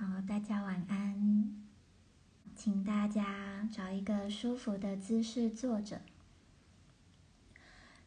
[0.00, 1.54] 好，大家晚安。
[2.56, 6.00] 请大家找一个舒服的姿势坐着。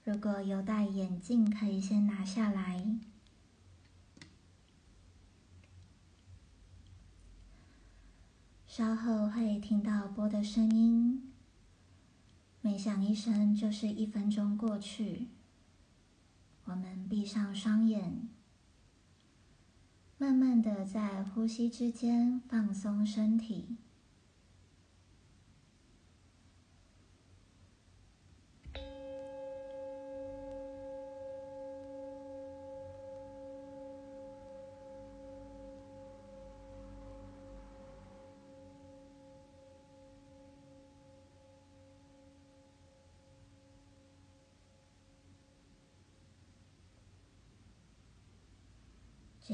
[0.04, 2.98] 如果有戴眼镜，可以先拿下来。
[8.66, 11.32] 稍后会听到波的声音，
[12.62, 15.28] 每响一声就是一分钟过去。
[16.66, 18.28] 我们闭上双眼，
[20.24, 23.76] 慢慢的在呼吸之间放松身体。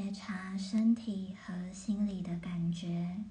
[0.09, 3.23] 觉察身体和心理的感觉，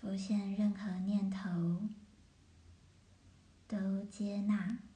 [0.00, 1.82] 浮现任何念头，
[3.68, 4.89] 都接纳。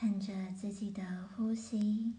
[0.00, 2.14] 看着自己的呼吸，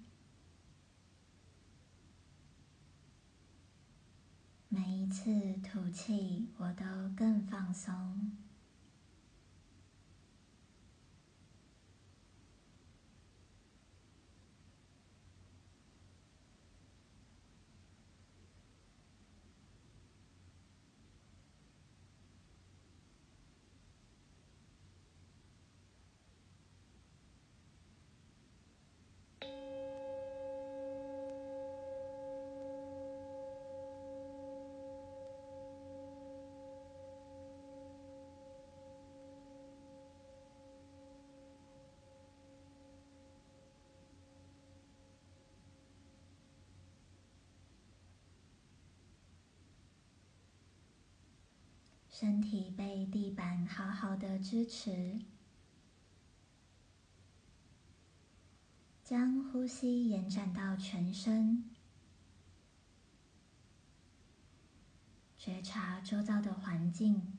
[4.68, 6.84] 每一次吐气，我都
[7.16, 8.34] 更放松。
[52.20, 55.22] 身体被地板好好的支持，
[59.06, 61.64] 将呼吸延展到全身，
[65.38, 67.39] 觉察周遭的环境。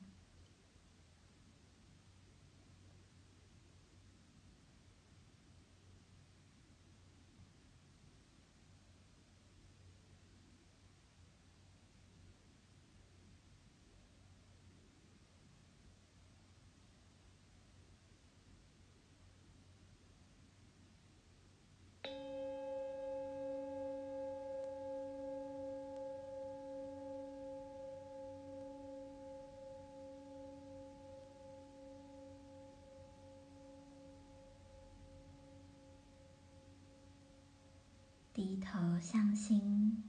[38.41, 40.03] 低头向心，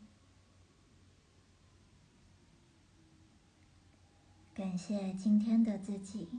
[4.54, 6.30] 感谢今天的自己。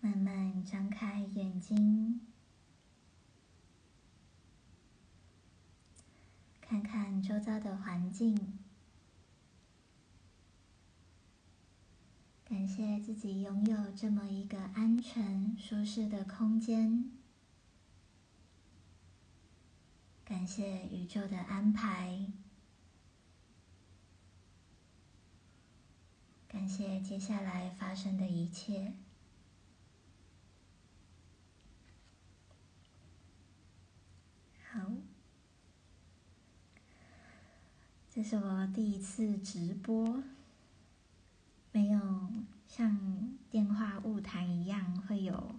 [0.00, 2.20] 慢慢张开眼睛，
[6.60, 8.58] 看看周遭的环境。
[12.52, 17.10] 感谢自己拥有这么一个安全、舒适的空间，
[20.22, 22.30] 感谢宇宙的安排，
[26.46, 28.92] 感谢接下来发生的一切。
[34.70, 34.90] 好，
[38.10, 40.22] 这是我第一次直播。
[41.72, 42.00] 没有
[42.68, 45.54] 像电话物谈一样会有，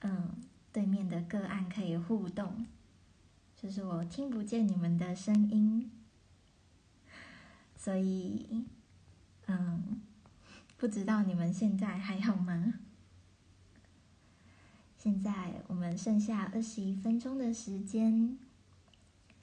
[0.00, 0.36] 嗯，
[0.72, 2.66] 对面的个案可以互动，
[3.56, 5.90] 就是我听不见你们的声音，
[7.76, 8.64] 所以，
[9.46, 10.00] 嗯，
[10.76, 12.74] 不知道你们现在还好吗？
[14.98, 18.38] 现在我们剩下二十一分钟的时间，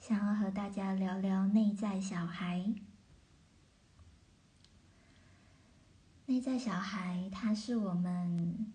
[0.00, 2.74] 想要和大家聊聊内在小孩。
[6.32, 8.72] 内在小孩，他是我们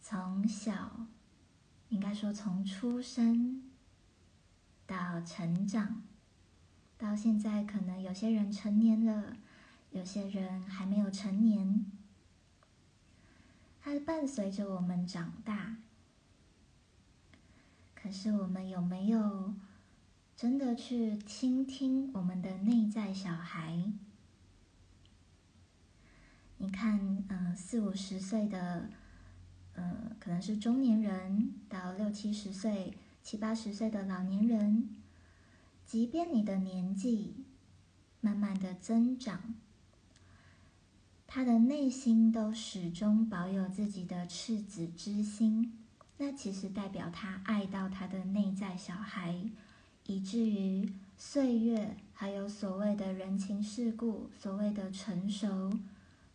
[0.00, 1.06] 从小，
[1.88, 3.62] 应该说从出生
[4.88, 6.02] 到成长，
[6.98, 9.36] 到现在，可能有些人成年了，
[9.92, 11.86] 有些人还没有成年，
[13.80, 15.76] 他伴随着我们长大。
[17.94, 19.54] 可是我们有没有
[20.36, 23.92] 真的去倾听我们的内在小孩？
[26.62, 28.90] 你看，嗯，四五十岁的，
[29.72, 32.92] 呃，可能是中年人，到六七十岁、
[33.22, 34.90] 七八十岁的老年人，
[35.86, 37.34] 即便你的年纪
[38.20, 39.54] 慢慢的增长，
[41.26, 45.78] 他的内心都始终保有自己的赤子之心。
[46.18, 49.34] 那其实代表他爱到他的内在小孩，
[50.04, 55.72] 以至于岁月还有所谓的人情世故、所谓的成熟，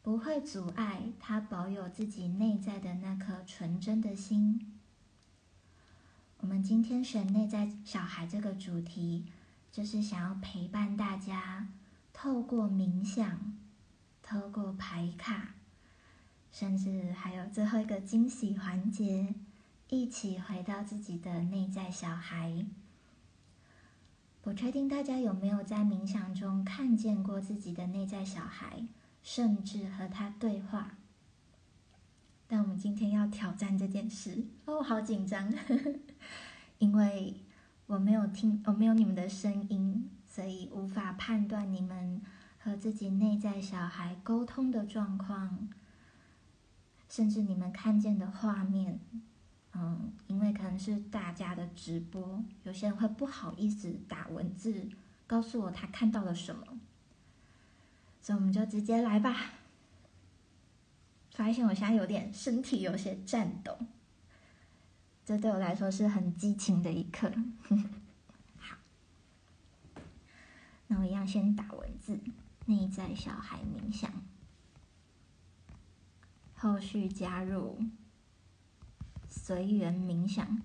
[0.05, 4.71] 不会阻碍他保有自己内在的那颗纯真的心。
[6.37, 9.25] 我们今天选内在小孩这个主题，
[9.71, 11.69] 就是想要陪伴大家，
[12.13, 13.57] 透过冥想，
[14.21, 15.55] 透过牌卡，
[16.51, 19.33] 甚至还有最后一个惊喜环节。
[19.89, 22.67] 一起回到自己的内在小孩。
[24.43, 28.85] 不确定大家有没有在冥想中看见过自己的内在小孩，
[29.25, 30.91] 甚至和他对话。
[32.47, 35.51] 但我们今天要挑战这件事哦，好紧张，
[36.77, 37.41] 因为
[37.87, 42.21] 我没有听，我没有你们的声音，所以无法判断你们
[42.59, 45.69] 和自己内在小孩沟通的状况，
[47.09, 48.99] 甚至你们看见的画面。
[49.73, 54.87] 嗯，因为可能是大家的直播，有些人会不好意思打文字
[55.25, 56.74] 告诉我他看到了什么，
[58.25, 59.51] 所以我们就直接来吧。
[61.29, 63.77] 发现我现在有点身体有些颤抖，
[65.23, 67.31] 这对我来说是很激情的一刻。
[68.57, 68.77] 好，
[70.87, 72.19] 那我一样先打文字，
[72.65, 74.11] 内在小孩冥想，
[76.55, 77.79] 后续加入。
[79.29, 80.63] 随缘冥想，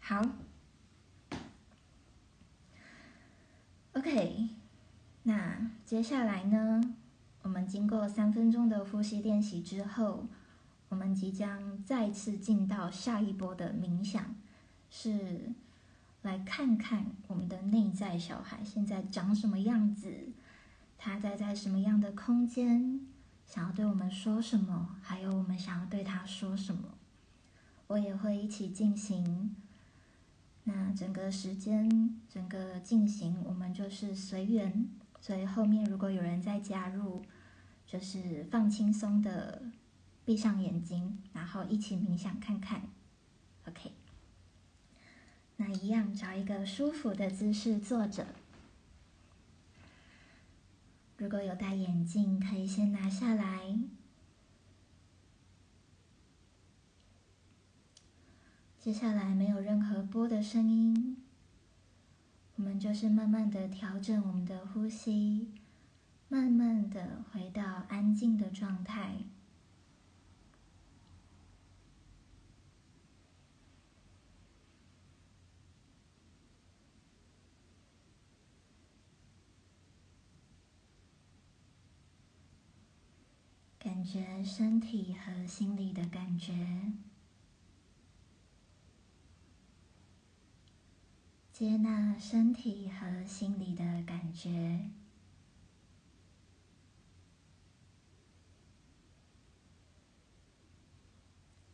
[0.00, 0.20] 好
[3.92, 4.63] ，OK。
[5.26, 6.94] 那接下来呢？
[7.42, 10.26] 我们经过三分钟的呼吸练习之后，
[10.88, 14.34] 我们即将再次进到下一波的冥想，
[14.90, 15.52] 是
[16.20, 20.28] 来看看我们的内在小孩现在长什么样子，
[20.98, 23.00] 他待在什么样的空间。
[23.46, 26.82] 想要对我们说什么，还有我们想要对他说什么，
[27.86, 29.56] 我也会一起进行。
[30.64, 34.86] 那整个时间，整个进行，我们就是随缘。
[35.24, 37.24] 所以后面如果有人再加入，
[37.86, 39.62] 就是放轻松的，
[40.22, 42.82] 闭上眼睛，然后一起冥想看看。
[43.66, 43.92] OK，
[45.56, 48.26] 那一样找一个舒服的姿势坐着。
[51.16, 53.78] 如果有戴眼镜，可以先拿下来。
[58.78, 61.23] 接下来没有任何波的声音，
[62.56, 65.52] 我们就是慢慢的调整我们的呼吸，
[66.28, 69.24] 慢慢的回到安静的状态。
[83.78, 86.92] 感觉身体和心理的感觉，
[91.54, 94.90] 接纳身体和心理的感觉，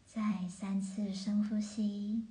[0.05, 2.27] 再三次深呼吸。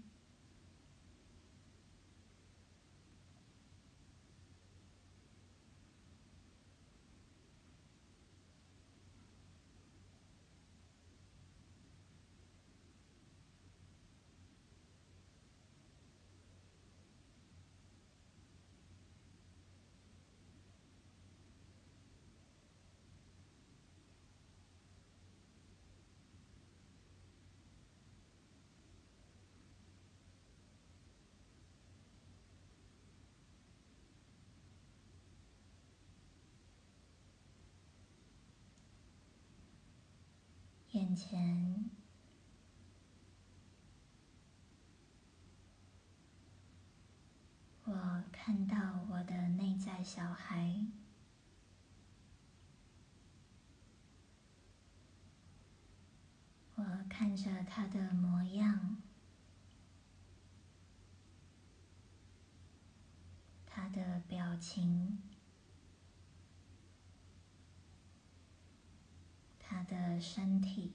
[41.00, 41.90] 眼前，
[47.86, 50.86] 我看到我的内在小孩，
[56.76, 59.02] 我看着他的模样，
[63.66, 65.29] 他的表情。
[69.72, 70.94] 他的身体，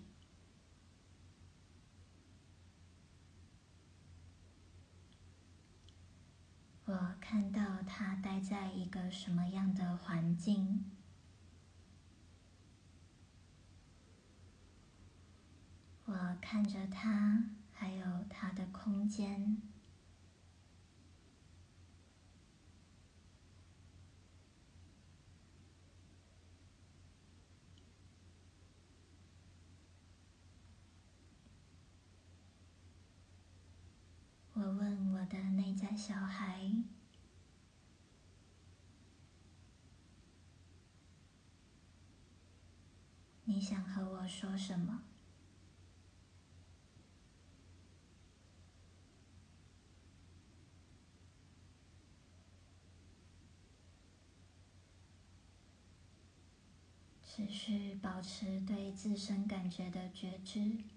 [6.84, 10.90] 我看到他待在一个什么样的环境，
[16.06, 19.62] 我看着他，还有他的空间。
[34.56, 36.70] 我问我的内在小孩
[43.44, 45.04] ：“你想和我说什么？”
[57.24, 60.93] 持续保持对自身感觉的觉知。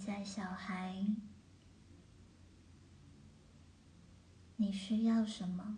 [0.00, 1.04] 在小孩，
[4.56, 5.76] 你需要什么？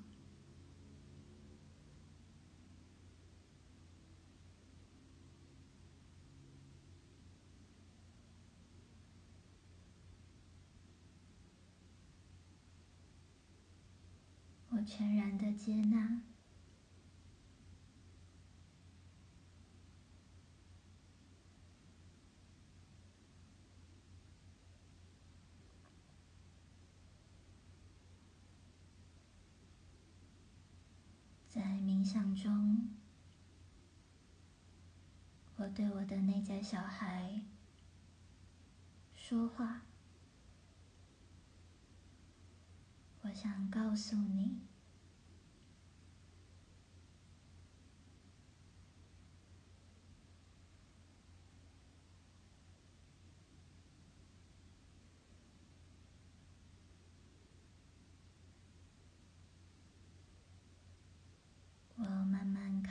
[14.71, 16.23] 我全然的接纳。
[31.83, 32.89] 冥想中，
[35.57, 37.43] 我对我的内在小孩
[39.17, 39.83] 说话。
[43.23, 44.61] 我想告诉你，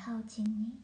[0.04, 0.80] 靠近你，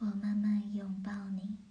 [0.00, 1.67] 我慢慢拥抱你。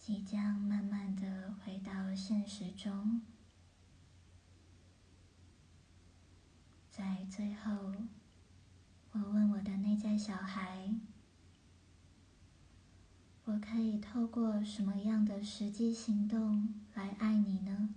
[0.00, 3.20] 即将慢慢的回到现实中，
[6.90, 7.92] 在最后，
[9.12, 10.94] 我问我的内在小孩
[13.44, 17.90] ：“我可以透过什么样的实际行动来爱你呢？”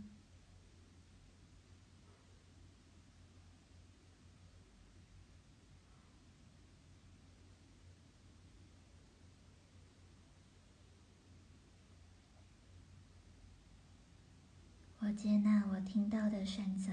[14.99, 16.91] 我接纳我听到的选择，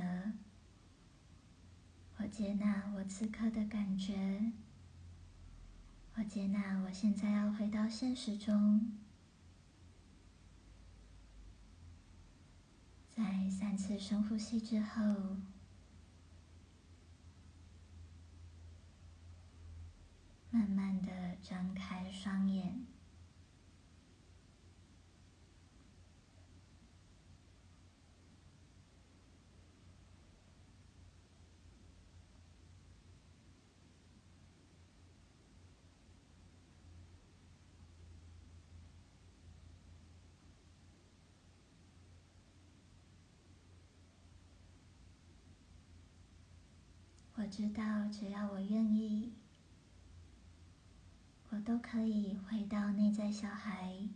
[2.19, 4.53] 我接纳我此刻的感觉，
[6.15, 8.93] 我接纳我现在要回到现实中。
[13.09, 15.03] 在三次深呼吸之后，
[20.51, 22.87] 慢慢的张开双眼。
[47.37, 49.33] 我知道，只要我愿意，
[51.49, 54.09] 我都可以回到内在小孩，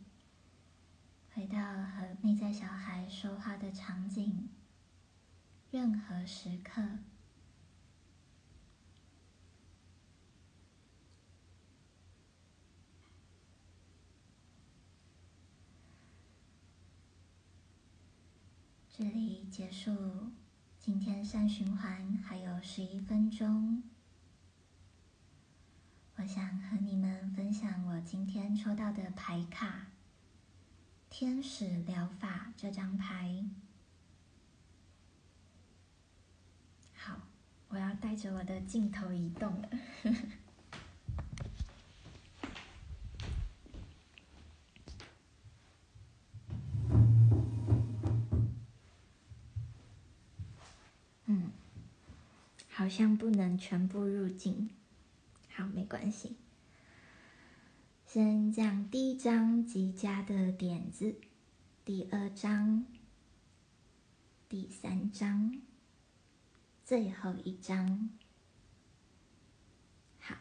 [1.35, 4.49] 回到和内在小孩说话的场景，
[5.73, 7.00] 任何时刻。
[18.97, 19.91] 这里结束
[20.85, 23.83] 今天三循环，还有十一分钟。
[26.17, 29.87] 我想和你们分享我今天抽到的牌卡——
[31.09, 33.47] 天使疗法这张牌。
[36.93, 37.19] 好，
[37.69, 39.71] 我要带着我的镜头移动了。
[52.94, 54.70] 像不能全部入镜。
[55.50, 56.36] 好，没关系。
[58.06, 61.16] 先讲第一章极佳的点子，
[61.84, 62.86] 第二章，
[64.48, 65.60] 第三章，
[66.84, 68.10] 最后一章。
[70.20, 70.36] 好，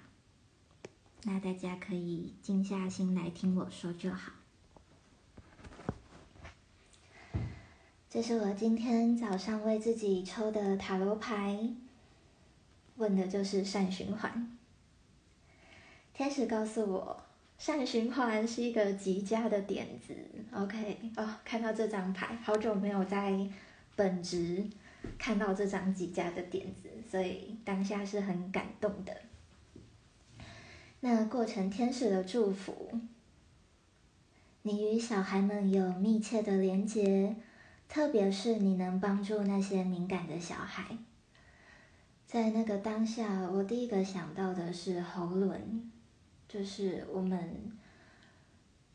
[1.23, 4.31] 那大家可以静下心来听我说就好。
[8.11, 11.73] 这是我今天早上为自己抽的塔罗牌，
[13.03, 14.57] 问的就是善循环。
[16.13, 17.23] 天使告诉我，
[17.57, 20.15] 善循环是一个极佳的点子。
[20.53, 23.37] OK，哦，看到这张牌，好久没有在
[23.97, 24.65] 本职
[25.17, 29.13] 看到这张极佳的点子，所以当下是很感动的。
[31.01, 32.97] 那过程，天使的祝福，
[34.61, 37.35] 你与小孩们有密切的连结。
[37.89, 40.97] 特别是你能帮助那些敏感的小孩，
[42.33, 45.91] 在那个当下，我第一个想到的是喉轮，
[46.49, 47.71] 就是我们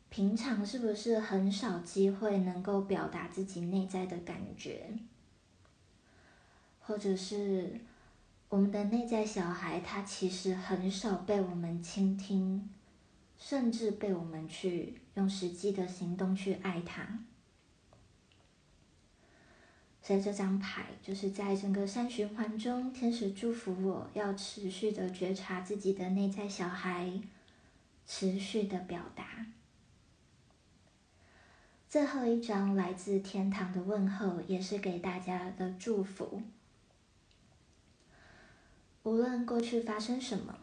[0.09, 4.93] 平常是不是很少机会能够表达自己内在的感觉，
[6.81, 7.79] 或者是
[8.49, 12.69] 我们的内在小孩，他其实很少被我们倾听，
[13.37, 17.19] 甚至被我们去用实际的行动去爱他。
[20.09, 27.21] 在这张牌，就是在整个三循环中，天使祝福我要持续的觉察自己的内在小孩，
[28.07, 29.45] 持续的表达。
[31.87, 36.41] 最后一张来自天堂的问候，也是给大家的祝福。
[39.03, 40.57] 无论过去发生什么，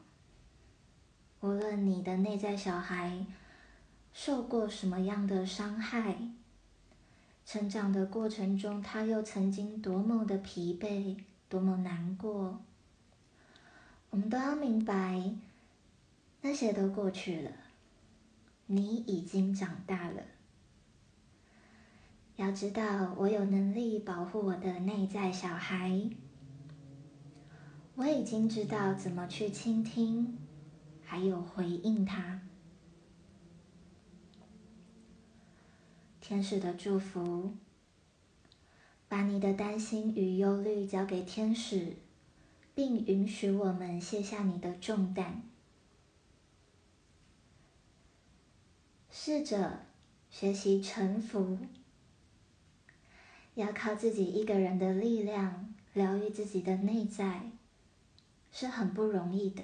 [1.38, 3.24] 无论你的内在小孩
[4.12, 6.16] 受过什么样的伤害。
[7.57, 11.16] 成长的过程中，他又曾经多么的疲惫，
[11.49, 12.61] 多么难过。
[14.11, 15.33] 我们都要明白，
[16.42, 17.51] 那些都过去了。
[18.66, 20.23] 你已经长大了。
[22.37, 26.11] 要知道，我有能力保护我的内在小孩。
[27.95, 30.37] 我已经知道怎么去倾听，
[31.03, 32.42] 还有回应他。
[36.28, 37.54] 天使的祝福，
[39.08, 41.94] 把你的担心与忧虑交给天使，
[42.74, 45.44] 并允许我们卸下你的重担。
[49.08, 49.86] 试着
[50.28, 51.58] 学习臣服，
[53.54, 57.52] 要靠自己一个人的力量疗愈自己的内在，
[58.50, 59.62] 是很不容易的。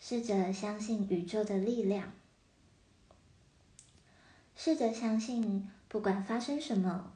[0.00, 2.14] 试着相信宇宙的力量。
[4.60, 7.12] 试着相信，不管发生什么，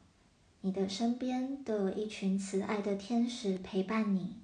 [0.61, 4.37] 你的身边都有一群慈爱的天使陪伴你。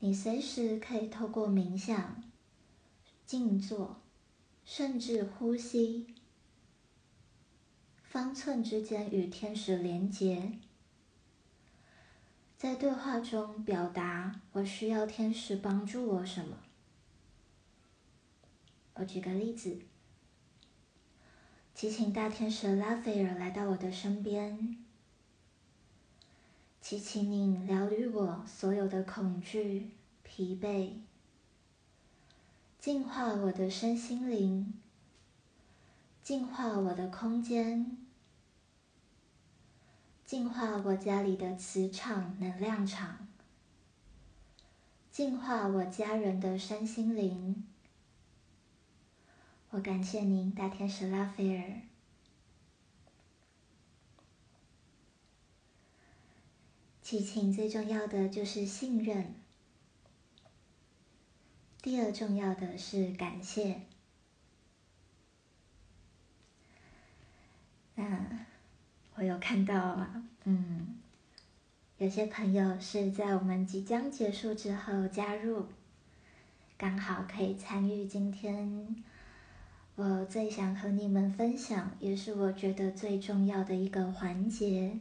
[0.00, 2.22] 你随时可以透过冥想、
[3.24, 3.96] 静坐，
[4.66, 6.14] 甚至呼吸，
[8.02, 10.58] 方寸之间与天使连结，
[12.58, 16.58] 在对话中表达我需要天使帮助我什么。
[18.92, 19.80] 我举个例子。
[21.78, 24.76] 祈请大天使拉斐尔来到我的身边，
[26.80, 29.92] 祈请你疗愈我所有的恐惧、
[30.24, 30.94] 疲惫，
[32.80, 34.74] 净化我的身心灵，
[36.20, 37.96] 净化我的空间，
[40.24, 43.28] 净化我家里的磁场能量场，
[45.12, 47.64] 净化我家人的身心灵。
[49.70, 51.82] 我感谢您，大天使拉斐尔。
[57.02, 59.34] 祈请最重要的就是信任，
[61.82, 63.82] 第二重要的是感谢。
[67.94, 68.46] 那
[69.16, 70.06] 我有看到，
[70.44, 70.98] 嗯，
[71.98, 75.66] 有些朋友是在我们即将结束之后加入，
[76.78, 79.04] 刚好可以参与今天
[79.98, 84.96] 我最想和你们分享，也是我觉得最重要的一个环节。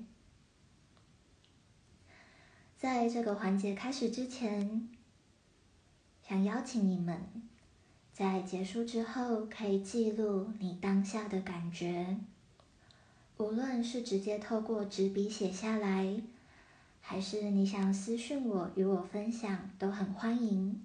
[2.76, 4.90] 在这个环节开始之前，
[6.28, 7.22] 想邀请你们，
[8.12, 12.18] 在结束之后可以记录你当下的感觉，
[13.38, 16.20] 无论是直接透过纸笔写下来，
[17.02, 20.82] 还是你想私讯我与我分享，都很欢迎。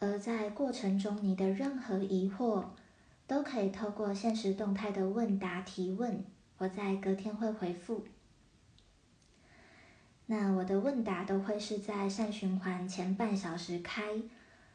[0.00, 2.64] 而在过程中，你的任何疑惑，
[3.26, 6.24] 都可以透过现实动态的问答提问，
[6.56, 8.04] 我在隔天会回复。
[10.24, 14.22] 那我的问答都会是在善循环前半小时开，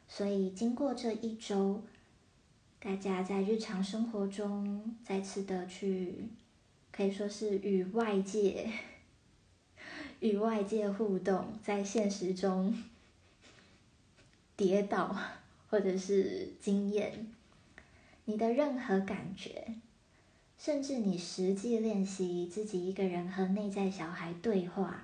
[0.07, 1.81] 所以经过这一周，
[2.79, 6.29] 大家在日常生活中再次的去，
[6.91, 8.69] 可以说是与外界
[10.19, 12.75] 与外界互动，在现实中
[14.55, 15.15] 跌倒
[15.69, 17.27] 或者是经验，
[18.25, 19.75] 你的任何感觉，
[20.57, 25.03] 甚至你实际练习自己一个人和内在小孩对话。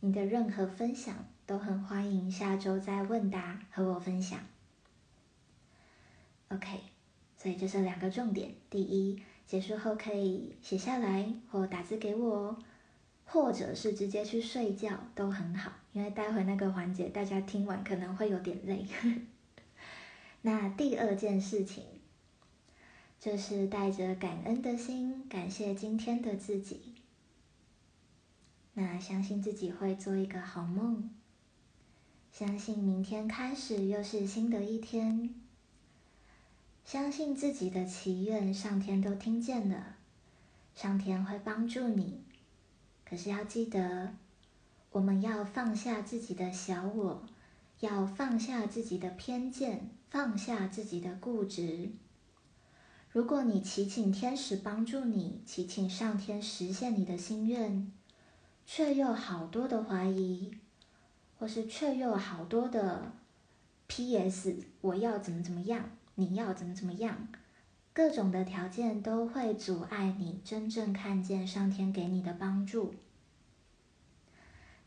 [0.00, 1.14] 你的任何分享
[1.46, 4.38] 都很欢迎，下周再问答和我分享。
[6.48, 6.80] OK，
[7.38, 12.58] 所以这是两个重点：第一，结束后可以写下来或打字给我哦，
[13.24, 18.86] 或者是直接去睡觉都很好，因为待会那个环节大家听完可能会有点累。
[20.42, 21.84] 那第二件事情，
[23.18, 26.94] 就是带着感恩的心，感谢今天的自己。
[28.74, 31.08] 那相信自己会做一个好梦，
[32.32, 35.32] 相信明天开始又是新的一天，
[36.84, 39.96] 相信自己的祈愿上天都听见了，
[40.74, 42.23] 上天会帮助你。
[43.08, 44.14] 可是要记得，
[44.90, 47.22] 我们要放下自己的小我，
[47.80, 51.90] 要放下自己的偏见，放下自己的固执。
[53.10, 57.92] 如果你祈请天使帮助你，祈请上天实现你的心愿。
[58.66, 60.50] 却又好多的怀疑，
[61.38, 63.12] 或是却又好多的
[63.86, 64.56] P.S.
[64.80, 67.28] 我要怎么怎么样，你要怎么怎么样，
[67.94, 72.92] 各种的条件都会阻碍你真正看见上天给你的帮助。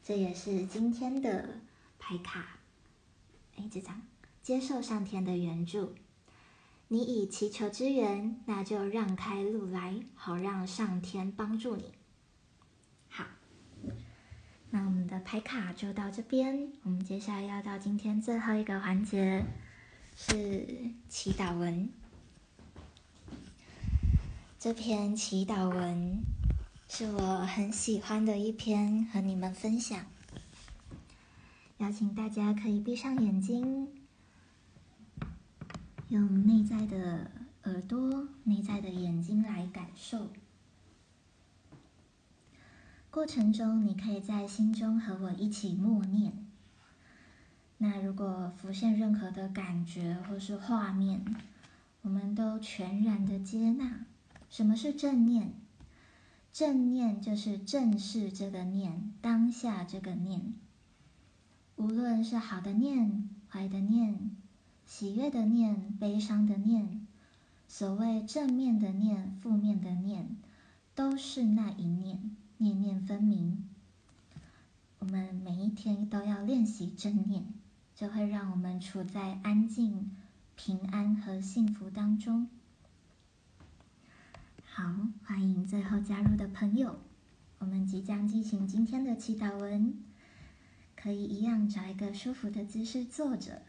[0.03, 1.61] 这也是今天的
[1.97, 2.57] 牌卡，
[3.55, 4.01] 哎，这张
[4.43, 5.95] 接受上天的援助，
[6.89, 11.93] 你已祈求之源，那就让开路来，好让上天帮助你。
[13.07, 13.23] 好
[14.69, 19.45] 那我们的牌卡就到这边，我们接下来要到今天最后一个环节，
[20.13, 21.89] 是祈祷文。
[24.67, 26.21] 这篇祈祷文
[26.89, 30.05] 是我很喜欢的一篇，和你们分享。
[31.77, 33.87] 邀请大家可以闭上眼睛，
[36.09, 37.31] 用内在的
[37.63, 40.27] 耳朵、内在的眼睛来感受。
[43.09, 46.45] 过程中，你可以在心中和我一起默念。
[47.77, 51.23] 那如果浮现任何的感觉或是画面，
[52.01, 54.01] 我们都全然的接纳。
[54.49, 55.53] 什么是正念？
[56.51, 60.53] 正念就是正视这个念，当下这个念。
[61.75, 64.35] 无论是好的念、坏的念、
[64.85, 67.05] 喜悦的念、悲伤的念，
[67.67, 70.35] 所谓正面的念、负面的念，
[70.95, 72.35] 都是那一念。
[72.59, 73.69] 念念分明，
[74.97, 77.45] 我们每一天都要练习正念，
[77.93, 80.09] 就会让我们处在安静、
[80.55, 82.49] 平安和幸福当中。
[84.77, 86.99] 好，欢迎最后加入的朋友，
[87.57, 90.03] 我们即将进行今天的祈祷文，
[90.95, 93.63] 可以一样找一个舒服的姿势坐着，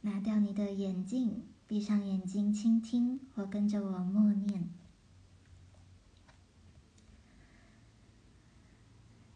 [0.00, 4.68] 拿掉你的眼镜，闭上眼睛倾听，或跟着我默念。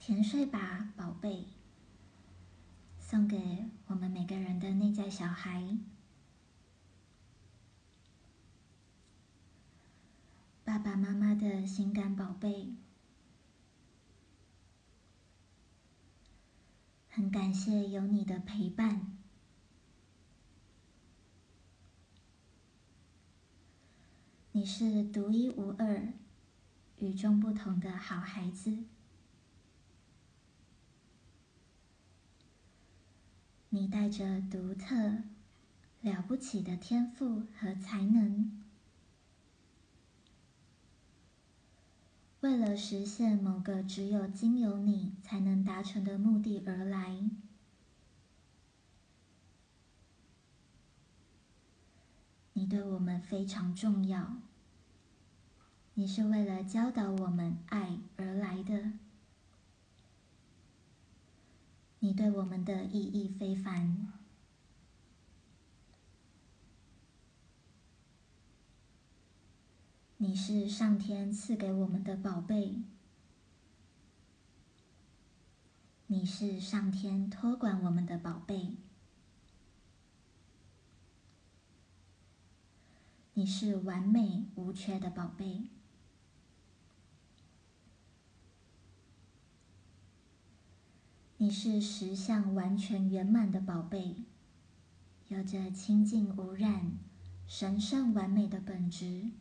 [0.00, 1.44] 甜睡吧，宝贝。
[2.98, 5.78] 送给我们每个人的内在小孩，
[10.76, 12.74] 爸爸妈妈的心肝宝贝。
[17.08, 19.16] 很感谢有你的陪伴，
[24.52, 26.12] 你是独一无二、
[26.98, 28.84] 与众不同的好孩子。
[33.70, 35.22] 你带着独特、
[36.02, 38.65] 了不起的天赋和才能，
[42.46, 47.28] 为了实现某个只有经由你才能达成的目的而来。
[52.52, 54.36] 你对我们非常重要，
[55.94, 58.92] 你是为了教导我们爱而来的，
[61.98, 64.15] 你对我们的意义非凡。
[70.18, 72.82] 你是上天赐给我们的宝贝，
[76.06, 78.76] 你是上天托管我们的宝贝，
[83.34, 85.68] 你是完美无缺的宝贝，
[91.36, 94.24] 你是实相完全圆满的宝贝，
[95.28, 96.92] 有着清净无染、
[97.46, 99.32] 神圣完美的本质。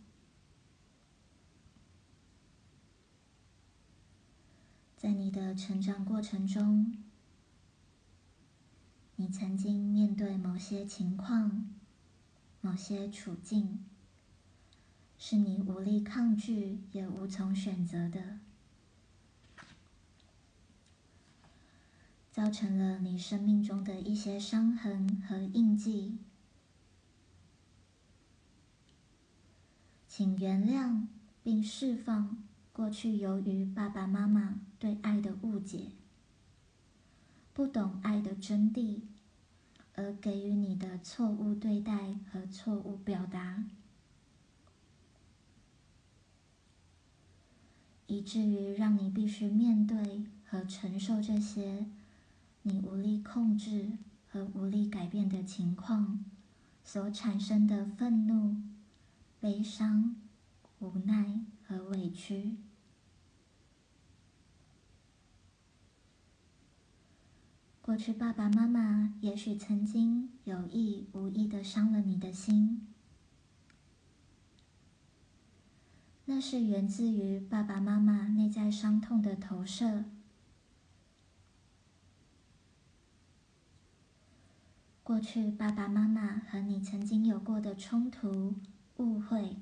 [5.05, 6.97] 在你的成长过程中，
[9.17, 11.69] 你曾经面对某些情况、
[12.59, 13.85] 某些处境，
[15.19, 18.39] 是你无力抗拒也无从选择的，
[22.31, 26.17] 造成了你生命中的一些伤痕和印记。
[30.07, 31.05] 请原谅
[31.43, 32.44] 并释放。
[32.75, 35.91] 过去由于爸爸妈妈对爱的误解，
[37.53, 38.99] 不懂爱的真谛，
[39.93, 43.63] 而给予你的错误对待和错误表达，
[48.07, 51.85] 以至于让你必须面对和承受这些
[52.63, 53.93] 你无力控制
[54.29, 56.25] 和无力改变的情况
[56.83, 58.57] 所产生的愤怒、
[59.39, 60.17] 悲伤、
[60.79, 62.57] 无奈和委屈。
[67.85, 72.87] 过去，爸爸妈妈也许曾经有意无意的伤了你的心，
[76.25, 80.05] 那是源自于爸爸妈妈内在伤痛的投射。
[85.03, 88.55] 过去，爸爸妈妈和你曾经有过的冲突、
[88.97, 89.57] 误会，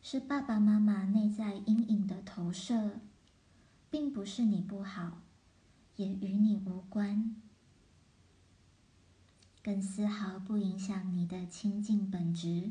[0.00, 3.00] 是爸爸妈妈内在阴影的投射。
[3.90, 5.20] 并不是你不好，
[5.96, 7.34] 也与你无关，
[9.62, 12.70] 更丝毫不影响你的清净本质。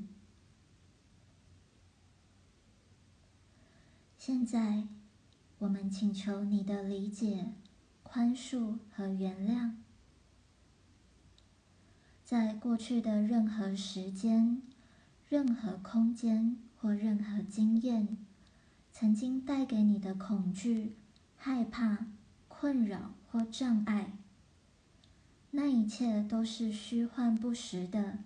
[4.18, 4.88] 现在，
[5.58, 7.54] 我们请求你的理解、
[8.04, 9.74] 宽恕和原谅。
[12.24, 14.62] 在过去的任何时间、
[15.28, 18.18] 任何空间或任何经验，
[18.94, 20.96] 曾经带给你的恐惧。
[21.42, 22.06] 害怕、
[22.50, 24.12] 困扰或障碍，
[25.52, 28.20] 那一切都是虚幻不实的，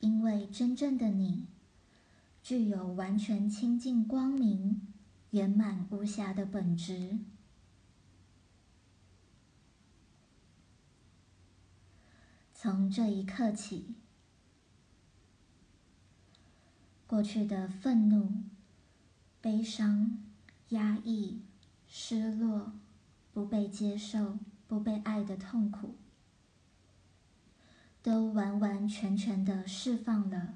[0.00, 1.44] 因为真正的你
[2.42, 4.88] 具有完全清净、光明、
[5.32, 7.18] 圆满无瑕的本质。
[12.54, 13.94] 从这一刻起，
[17.06, 18.44] 过去的愤怒、
[19.42, 20.24] 悲伤。
[20.70, 21.40] 压抑、
[21.86, 22.72] 失落、
[23.32, 25.94] 不被接受、不被爱的痛苦，
[28.02, 30.54] 都完完全全的释放了，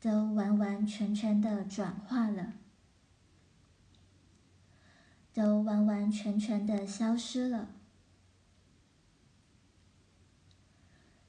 [0.00, 2.54] 都完完全全的转化了，
[5.34, 7.68] 都完完全全的消失了。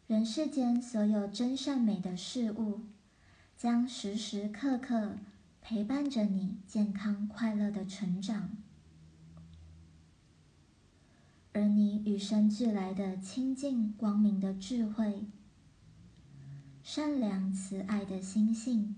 [0.07, 2.81] 人世间所有真善美的事物，
[3.57, 5.17] 将时时刻刻。
[5.67, 8.55] 陪伴着你健康快乐的成长，
[11.53, 15.25] 而你与生俱来的清净光明的智慧、
[16.83, 18.95] 善良慈爱的心性，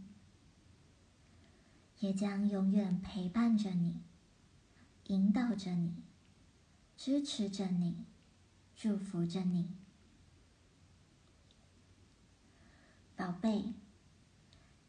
[2.02, 4.02] 也将永远陪伴着你，
[5.06, 5.94] 引导着你，
[6.98, 8.04] 支持着你，
[8.76, 9.70] 祝福着你，
[13.16, 13.74] 宝贝。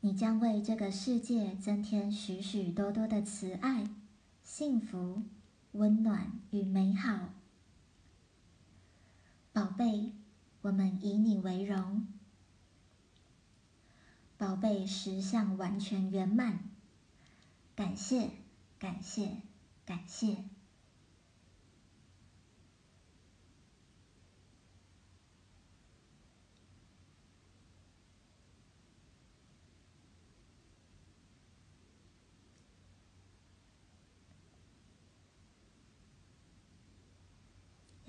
[0.08, 3.86] 你将为这个世界增添许许多多的慈爱、
[4.42, 5.22] 幸福、
[5.72, 7.34] 温暖与美好，
[9.52, 10.14] 宝贝，
[10.62, 12.06] 我们以你为荣。
[14.38, 16.58] 宝贝，实相完全圆满，
[17.76, 18.30] 感谢，
[18.78, 19.42] 感谢，
[19.84, 20.38] 感谢。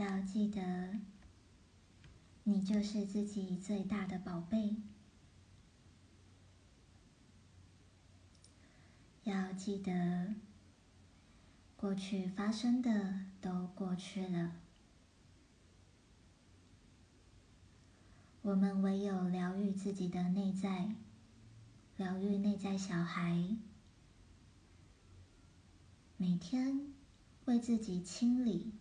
[0.09, 0.99] 要记得，
[2.43, 4.77] 你就是自己最大的宝贝。
[9.23, 10.33] 要记得，
[11.77, 14.55] 过去发生的都过去了。
[18.41, 20.95] 我们唯有疗愈自己的内在，
[21.97, 23.55] 疗愈内在小孩，
[26.17, 26.87] 每天
[27.45, 28.73] 为自己清理，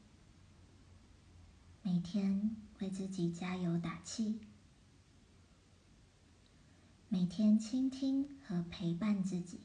[1.90, 4.40] 每天为自己加油打气，
[7.08, 9.60] 每天倾听和陪伴自己。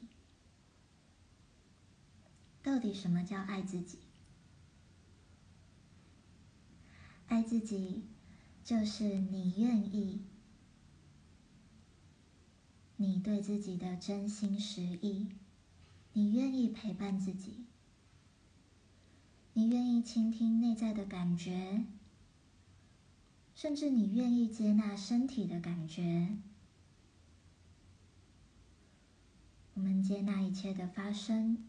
[2.62, 3.98] 到底什么叫爱自己？
[7.26, 8.04] 爱自己
[8.64, 10.22] 就是你愿意，
[12.96, 15.28] 你对自己的真心实意，
[16.14, 17.66] 你愿意陪伴自己，
[19.52, 21.84] 你愿意倾听内在的感觉，
[23.54, 26.36] 甚至你愿意接纳身体的感觉。
[29.74, 31.64] 我们接纳一切的发生。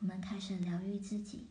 [0.00, 1.46] 我们开始疗愈自己。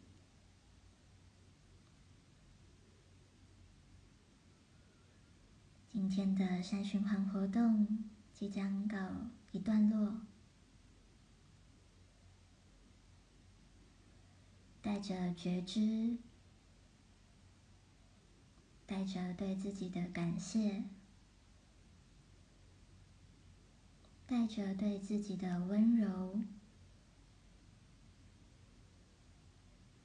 [5.90, 8.98] 今天的三循环活动即将告
[9.52, 10.22] 一段落，
[14.82, 16.18] 带着觉知，
[18.92, 20.84] 带着对自己的感谢，
[24.28, 26.42] 带着对自己的温柔。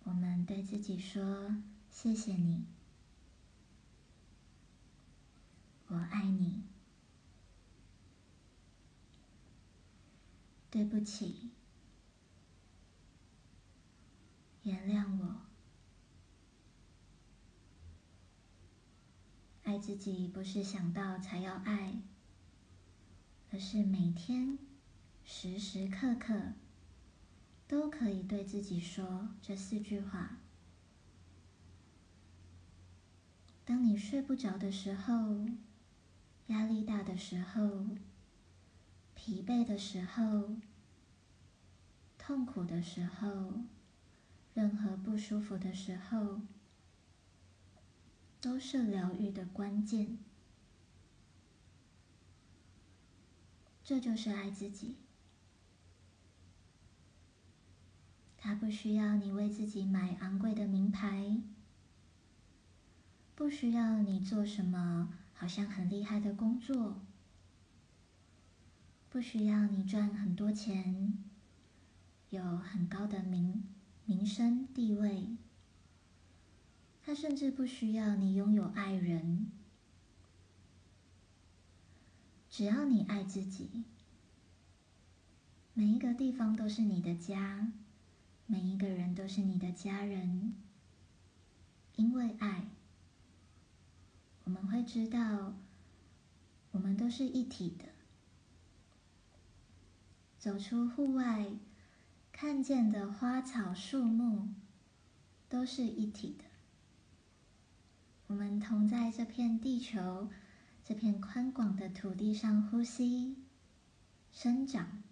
[0.04, 1.56] 我们对自己说
[1.90, 2.64] ：“谢谢你，
[5.88, 6.62] 我爱你，
[10.70, 11.50] 对不起，
[14.62, 15.45] 原谅我。”
[19.66, 22.00] 爱自己不是想到才要爱，
[23.50, 24.58] 而是每天
[25.24, 26.54] 时时刻刻。
[27.68, 30.38] 都可以对自己说这四句话。
[33.64, 35.48] 当你睡不着的时候，
[36.46, 37.88] 压力大的时候，
[39.16, 40.54] 疲惫的时候，
[42.16, 43.54] 痛苦的时候，
[44.54, 46.42] 任何不舒服的时候，
[48.46, 50.18] 都是疗愈的关键。
[53.82, 54.94] 这就是爱自己。
[58.38, 61.42] 他不需要你为自己买昂贵的名牌，
[63.34, 67.00] 不需要你做什么好像很厉害的工作，
[69.10, 71.18] 不需要你赚很多钱，
[72.30, 73.64] 有很高的名
[74.04, 75.36] 名声地位。
[77.06, 79.52] 他甚至不需要你拥有爱人，
[82.50, 83.84] 只要你爱自己，
[85.72, 87.70] 每一个地方都是你的家。
[88.46, 90.56] 每一个人都是你的家人，
[91.94, 92.66] 因为爱，
[94.42, 95.54] 我们会知道，
[96.72, 97.84] 我们都是一体的。
[100.40, 101.52] 走出户外，
[102.32, 104.48] 看见的花草树木
[105.48, 106.45] 都是一体的。
[108.28, 110.28] 我们同在这片地球，
[110.84, 113.36] 这片宽广的土地上呼吸、
[114.32, 115.02] 生长、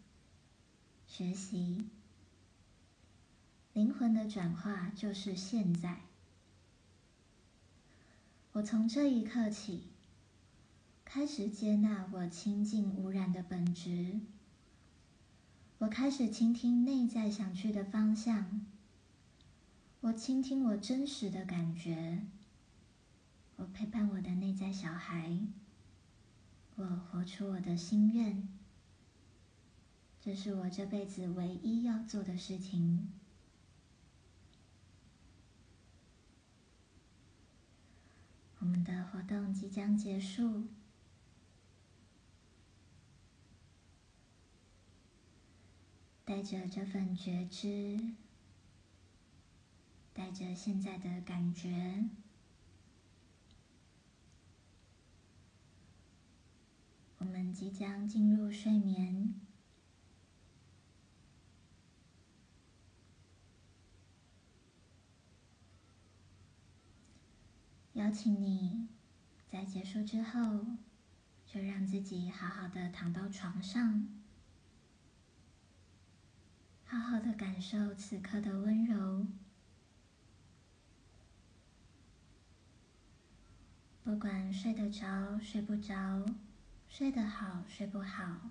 [1.06, 1.88] 学习。
[3.72, 6.00] 灵魂的转化就是现在。
[8.52, 9.84] 我从这一刻起，
[11.04, 14.20] 开始接纳我清净无染的本质。
[15.78, 18.66] 我开始倾听内在想去的方向。
[20.00, 22.26] 我倾听我真实的感觉。
[23.56, 25.38] 我陪伴我的内在小孩。
[26.76, 28.48] 我活出我的心愿。
[30.20, 33.12] 这是我这辈子唯一要做的事情。
[38.58, 40.68] 我们的活动即将结束，
[46.24, 48.00] 带着这份觉知，
[50.14, 52.08] 带着现在的感觉，
[57.24, 59.32] 我们即将进入睡眠。
[67.94, 68.88] 邀请你
[69.48, 70.66] 在结束之后，
[71.46, 74.06] 就让自己好好的躺到床上，
[76.84, 79.26] 好好的感受此刻的温柔，
[84.04, 86.26] 不管睡得着睡不着，
[86.96, 88.50] 睡得好睡不好，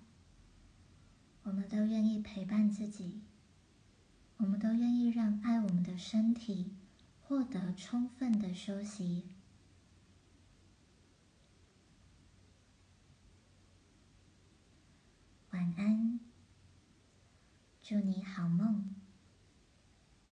[1.43, 3.21] 我们都愿意陪伴自己，
[4.35, 6.75] 我们都愿意让爱我们的身体
[7.21, 9.29] 获得充分的休息。
[15.51, 16.19] 晚安，
[17.81, 18.92] 祝你好梦。